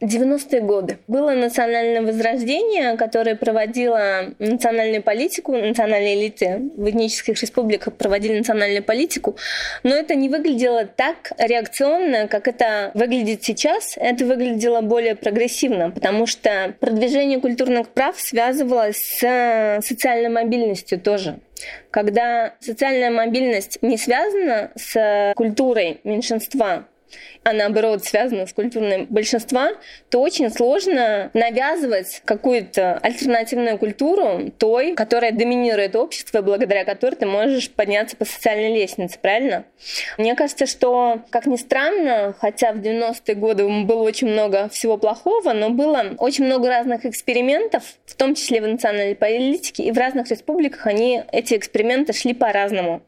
[0.01, 0.99] 90-е годы.
[1.09, 9.37] Было национальное возрождение, которое проводило национальную политику, национальные элиты в этнических республиках проводили национальную политику,
[9.83, 13.95] но это не выглядело так реакционно, как это выглядит сейчас.
[13.97, 21.41] Это выглядело более прогрессивно, потому что продвижение культурных прав связывалось с социальной мобильностью тоже.
[21.91, 26.87] Когда социальная мобильность не связана с культурой меньшинства,
[27.49, 29.71] а наоборот связана с культурным большинства,
[30.11, 37.71] то очень сложно навязывать какую-то альтернативную культуру той, которая доминирует общество, благодаря которой ты можешь
[37.71, 39.65] подняться по социальной лестнице, правильно?
[40.19, 45.53] Мне кажется, что, как ни странно, хотя в 90-е годы было очень много всего плохого,
[45.53, 50.31] но было очень много разных экспериментов, в том числе в национальной политике, и в разных
[50.31, 53.03] республиках они, эти эксперименты шли по-разному.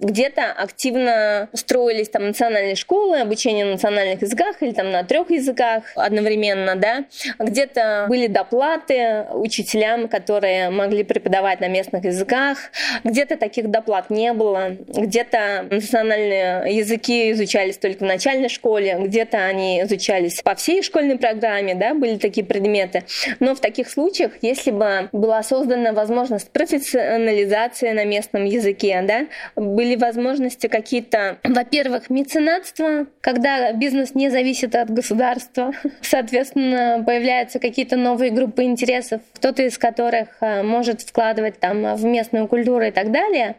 [0.00, 5.84] Где-то активно строились там национальные школы, обучение на национальных языках или там на трех языках
[5.94, 7.04] одновременно, да.
[7.38, 12.58] Где-то были доплаты учителям, которые могли преподавать на местных языках.
[13.04, 14.76] Где-то таких доплат не было.
[14.88, 21.74] Где-то национальные языки изучались только в начальной школе, где-то они изучались по всей школьной программе,
[21.74, 23.04] да, были такие предметы.
[23.40, 29.26] Но в таких случаях, если бы была создана возможность профессионализации на местном языке, да,
[29.56, 35.72] были возможности какие-то, во-первых, меценатства, когда бизнес не зависит от государства.
[36.00, 42.48] Соответственно, появляются какие-то новые группы интересов, кто-то из которых э, может вкладывать там в местную
[42.48, 43.56] культуру и так далее.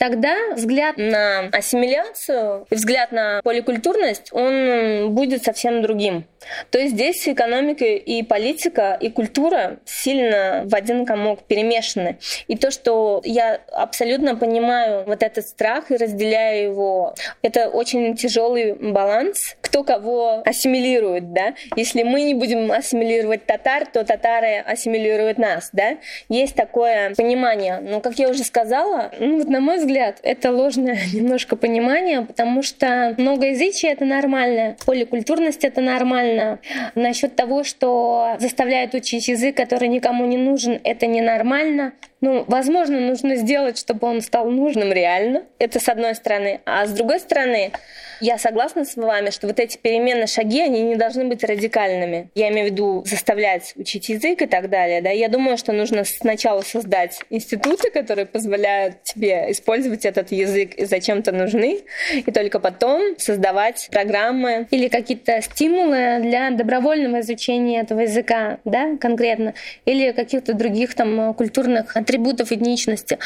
[0.00, 6.24] Тогда взгляд на ассимиляцию и взгляд на поликультурность, он будет совсем другим.
[6.70, 12.16] То есть здесь экономика и политика, и культура сильно в один комок перемешаны.
[12.48, 18.72] И то, что я абсолютно понимаю вот этот страх и разделяю его, это очень тяжелый
[18.72, 21.52] баланс, кто кого ассимилирует, да.
[21.76, 25.98] Если мы не будем ассимилировать татар, то татары ассимилируют нас, да.
[26.30, 27.80] Есть такое понимание.
[27.82, 32.62] Но, как я уже сказала, ну, вот на мой взгляд, это ложное немножко понимание, потому
[32.62, 36.58] что многоязычие— это нормально, поликультурность— это нормально.
[36.94, 41.92] Насчет того, что заставляют учить язык, который никому не нужен, это ненормально.
[42.20, 45.44] Ну, возможно, нужно сделать, чтобы он стал нужным реально.
[45.58, 46.60] Это с одной стороны.
[46.66, 47.72] А с другой стороны,
[48.20, 52.28] я согласна с вами, что вот эти переменные шаги, они не должны быть радикальными.
[52.34, 55.00] Я имею в виду заставлять учить язык и так далее.
[55.00, 55.08] Да?
[55.08, 61.32] Я думаю, что нужно сначала создать институты, которые позволяют тебе использовать этот язык и зачем-то
[61.32, 61.80] нужны,
[62.14, 69.54] и только потом создавать программы или какие-то стимулы для добровольного изучения этого языка, да, конкретно,
[69.86, 73.18] или каких-то других там культурных атрибутов этничности.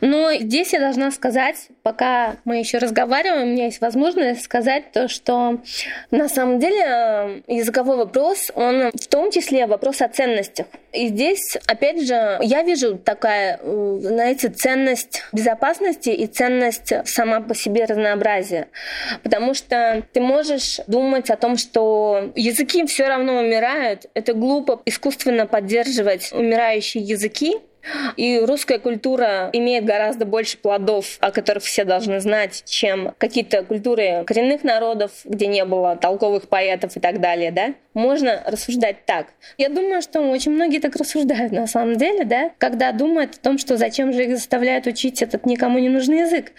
[0.00, 5.08] Но здесь я должна сказать, пока мы еще разговариваем, у меня есть возможность сказать то,
[5.08, 5.58] что
[6.10, 10.66] на самом деле э, языковой вопрос, он в том числе вопрос о ценностях.
[10.92, 17.54] И здесь, опять же, я вижу такая, э, знаете, ценность безопасности и ценность сама по
[17.54, 18.68] себе разнообразия.
[19.24, 24.06] Потому что ты можешь думать о том, что языки все равно умирают.
[24.14, 27.56] Это глупо искусственно поддерживать умирающие языки,
[28.16, 34.24] и русская культура имеет гораздо больше плодов, о которых все должны знать, чем какие-то культуры
[34.26, 37.74] коренных народов, где не было толковых поэтов и так далее, да?
[37.94, 39.28] Можно рассуждать так.
[39.58, 43.58] Я думаю, что очень многие так рассуждают на самом деле, да, когда думают о том,
[43.58, 46.52] что зачем же их заставляют учить этот никому не нужный язык.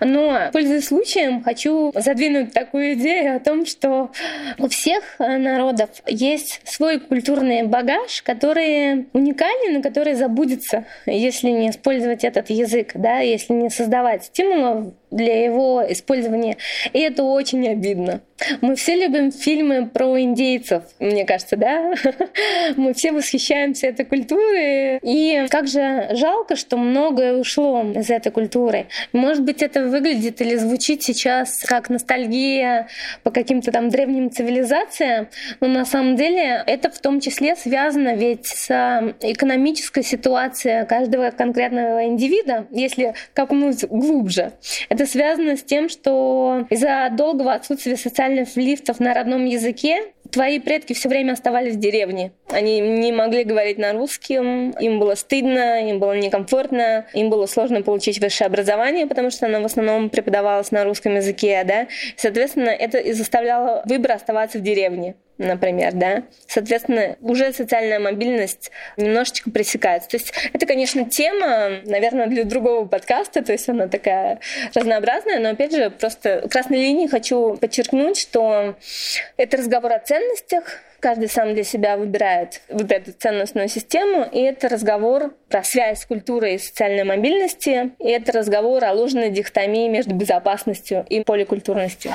[0.00, 4.10] Но, пользуясь случаем, хочу задвинуть такую идею о том, что
[4.58, 11.70] у всех народов есть свой культурный багаж, который уникален и который забудет учиться, если не
[11.70, 16.56] использовать этот язык, да, если не создавать стимулов для его использования.
[16.92, 18.22] И это очень обидно.
[18.60, 21.94] Мы все любим фильмы про индейцев, мне кажется, да?
[22.76, 24.98] Мы все восхищаемся этой культурой.
[25.02, 28.86] И как же жалко, что многое ушло из этой культуры.
[29.12, 32.88] Может быть, это выглядит или звучит сейчас как ностальгия
[33.22, 35.28] по каким-то там древним цивилизациям,
[35.60, 38.68] но на самом деле это в том числе связано ведь с
[39.20, 44.52] экономической ситуацией каждого конкретного индивида, если копнуть глубже.
[44.88, 50.60] Это это связано с тем, что из-за долгого отсутствия социальных лифтов на родном языке твои
[50.60, 52.32] предки все время оставались в деревне.
[52.48, 57.82] Они не могли говорить на русском, им было стыдно, им было некомфортно, им было сложно
[57.82, 61.88] получить высшее образование, потому что оно в основном преподавалось на русском языке, да.
[62.16, 66.22] Соответственно, это и заставляло выбор оставаться в деревне например, да.
[66.46, 70.08] Соответственно, уже социальная мобильность немножечко пресекается.
[70.10, 74.40] То есть это, конечно, тема, наверное, для другого подкаста, то есть она такая
[74.74, 78.76] разнообразная, но, опять же, просто красной линии хочу подчеркнуть, что
[79.36, 84.68] это разговор о ценностях, каждый сам для себя выбирает вот эту ценностную систему, и это
[84.68, 90.14] разговор про связь с культурой и социальной мобильности, и это разговор о ложной дихотомии между
[90.14, 92.12] безопасностью и поликультурностью.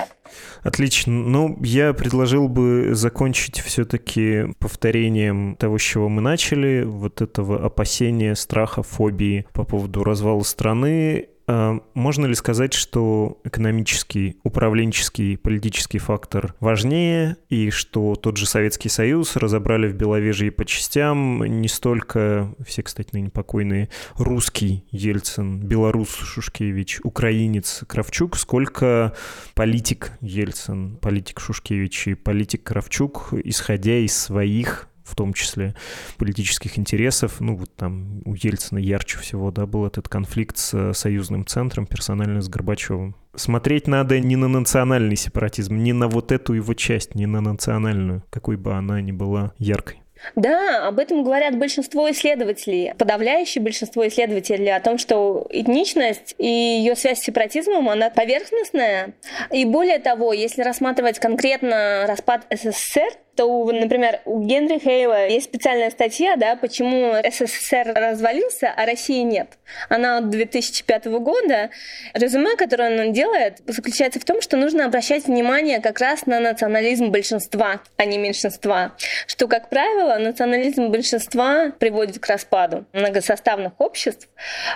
[0.64, 1.12] Отлично.
[1.12, 8.36] Ну, я предложил бы закончить все-таки повторением того, с чего мы начали, вот этого опасения,
[8.36, 17.38] страха, фобии по поводу развала страны можно ли сказать, что экономический, управленческий, политический фактор важнее,
[17.50, 21.44] и что тот же Советский Союз разобрали в Беловежье по частям?
[21.46, 29.16] Не столько, все, кстати, ныне покойные, русский Ельцин, белорус Шушкевич, украинец Кравчук, сколько
[29.56, 35.76] политик Ельцин, политик Шушкевич и политик Кравчук, исходя из своих в том числе
[36.18, 37.40] политических интересов.
[37.40, 42.42] Ну, вот там у Ельцина ярче всего, да, был этот конфликт с союзным центром, персонально
[42.42, 43.16] с Горбачевым.
[43.36, 48.24] Смотреть надо не на национальный сепаратизм, не на вот эту его часть, не на национальную,
[48.30, 50.02] какой бы она ни была яркой.
[50.36, 52.94] Да, об этом говорят большинство исследователей.
[52.98, 59.14] Подавляющее большинство исследователей о том, что этничность и ее связь с сепаратизмом, она поверхностная.
[59.52, 65.92] И более того, если рассматривать конкретно распад СССР, то, например, у Генри Хейла есть специальная
[65.92, 69.60] статья, да, почему СССР развалился, а России нет.
[69.90, 71.70] Она от 2005 года.
[72.14, 77.12] Резюме, которое он делает, заключается в том, что нужно обращать внимание как раз на национализм
[77.12, 78.94] большинства, а не меньшинства.
[79.28, 84.28] Что, как правило, национализм большинства приводит к распаду многосоставных обществ,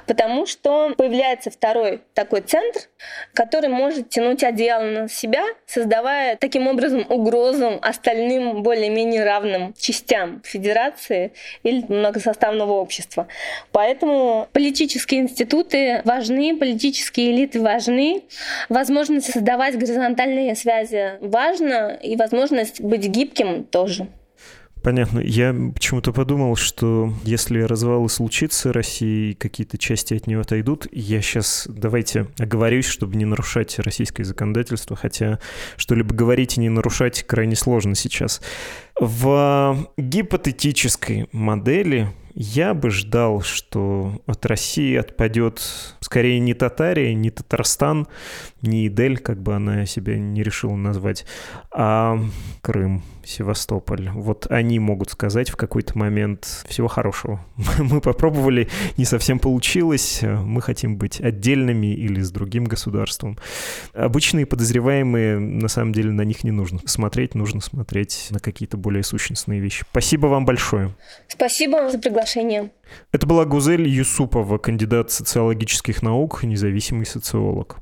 [0.05, 2.81] потому что появляется второй такой центр,
[3.33, 11.33] который может тянуть одеяло на себя, создавая таким образом угрозу остальным более-менее равным частям федерации
[11.63, 13.27] или многосоставного общества.
[13.71, 18.23] Поэтому политические институты важны, политические элиты важны,
[18.69, 24.07] возможность создавать горизонтальные связи важна и возможность быть гибким тоже.
[24.83, 25.19] Понятно.
[25.19, 31.67] Я почему-то подумал, что если развалы случится России, какие-то части от нее отойдут, я сейчас
[31.69, 35.39] давайте оговорюсь, чтобы не нарушать российское законодательство, хотя
[35.77, 38.41] что-либо говорить и не нарушать крайне сложно сейчас.
[38.99, 45.61] В гипотетической модели я бы ждал, что от России отпадет
[46.11, 48.05] скорее не Татария, не Татарстан,
[48.61, 51.25] не Идель, как бы она себя не решила назвать,
[51.71, 52.19] а
[52.61, 54.09] Крым, Севастополь.
[54.09, 57.39] Вот они могут сказать в какой-то момент всего хорошего.
[57.79, 63.37] Мы попробовали, не совсем получилось, мы хотим быть отдельными или с другим государством.
[63.93, 69.03] Обычные подозреваемые, на самом деле, на них не нужно смотреть, нужно смотреть на какие-то более
[69.03, 69.85] сущностные вещи.
[69.89, 70.93] Спасибо вам большое.
[71.29, 72.69] Спасибо вам за приглашение.
[73.11, 77.77] Это была Гузель Юсупова, кандидат социологических наук, независимый социолог.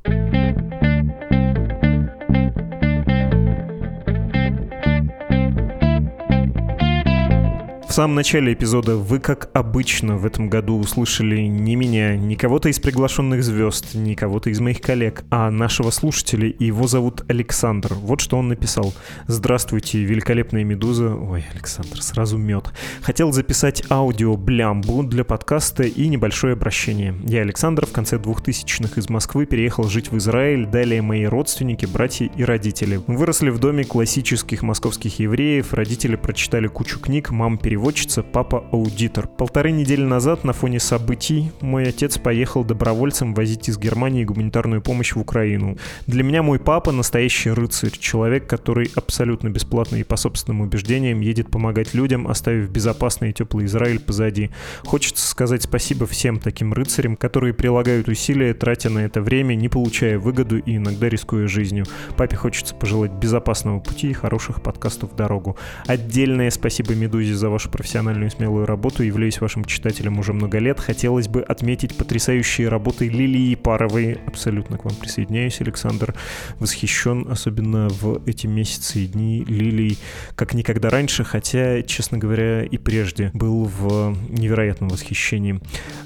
[7.89, 12.69] В самом начале эпизода вы, как обычно, в этом году услышали не меня, не кого-то
[12.69, 17.95] из приглашенных звезд, не кого-то из моих коллег, а нашего слушателя, его зовут Александр.
[17.95, 18.93] Вот что он написал.
[19.25, 21.15] «Здравствуйте, великолепная медуза».
[21.15, 22.71] Ой, Александр, сразу мед.
[23.01, 27.15] Хотел записать аудио блямбу для подкаста и небольшое обращение.
[27.25, 32.27] Я, Александр, в конце 2000-х из Москвы переехал жить в Израиль, далее мои родственники, братья
[32.27, 33.01] и родители.
[33.07, 39.27] Выросли в доме классических московских евреев, родители прочитали кучу книг, мам переводила переводчица, папа аудитор.
[39.27, 45.13] Полторы недели назад на фоне событий мой отец поехал добровольцем возить из Германии гуманитарную помощь
[45.13, 45.75] в Украину.
[46.05, 51.49] Для меня мой папа настоящий рыцарь, человек, который абсолютно бесплатно и по собственным убеждениям едет
[51.49, 54.51] помогать людям, оставив безопасный и теплый Израиль позади.
[54.85, 60.19] Хочется сказать спасибо всем таким рыцарям, которые прилагают усилия, тратя на это время, не получая
[60.19, 61.85] выгоду и иногда рискуя жизнью.
[62.17, 65.57] Папе хочется пожелать безопасного пути и хороших подкастов в дорогу.
[65.87, 70.59] Отдельное спасибо Медузе за вашу вашу профессиональную и смелую работу, являюсь вашим читателем уже много
[70.59, 70.79] лет.
[70.79, 74.19] Хотелось бы отметить потрясающие работы Лилии Паровой.
[74.25, 76.15] Абсолютно к вам присоединяюсь, Александр.
[76.59, 79.97] Восхищен, особенно в эти месяцы и дни Лилий,
[80.35, 85.59] как никогда раньше, хотя, честно говоря, и прежде был в невероятном восхищении.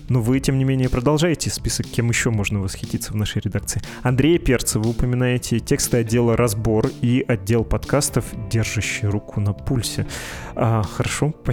[0.09, 3.81] Но вы, тем не менее, продолжаете список, кем еще можно восхититься в нашей редакции.
[4.03, 10.05] Андрея Перцева упоминаете, тексты отдела «Разбор» и отдел подкастов «Держащий руку на пульсе».
[10.55, 11.52] А, хорошо, спасибо.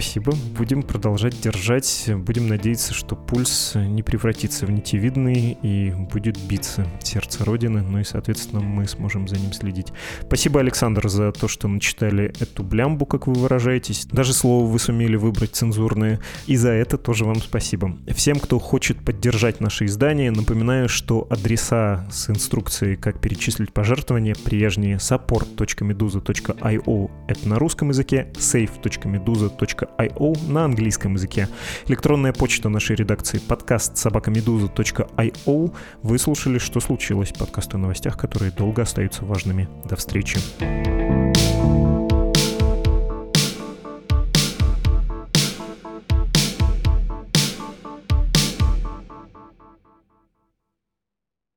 [0.57, 2.09] Будем продолжать держать.
[2.15, 7.81] Будем надеяться, что пульс не превратится в нитевидный и будет биться сердце Родины.
[7.81, 9.93] Ну и, соответственно, мы сможем за ним следить.
[10.25, 14.07] Спасибо, Александр, за то, что начитали эту блямбу, как вы выражаетесь.
[14.07, 16.19] Даже слово вы сумели выбрать цензурное.
[16.47, 17.95] И за это тоже вам спасибо.
[18.15, 24.97] Всем, кто хочет поддержать наше издание, напоминаю, что адреса с инструкцией, как перечислить пожертвования, прежние
[24.97, 31.47] support.meduza.io это на русском языке, save.meduza.io собакамедуза.io на английском языке.
[31.87, 35.73] Электронная почта нашей редакции подкаст собакамедуза.io.
[36.03, 39.67] Вы слушали «Что случилось?» подкаст о новостях, которые долго остаются важными.
[39.85, 40.39] До встречи.
[40.59, 41.80] thank you